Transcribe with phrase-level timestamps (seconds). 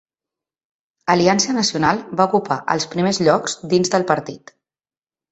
[1.15, 4.55] Aliança Nacional va ocupar els primers llocs dins del partit.